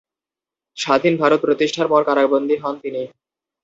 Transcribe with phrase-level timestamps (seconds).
[0.77, 3.01] স্বাধীন ভারত প্রতিষ্ঠার পর কারাবন্দী হন তিনি।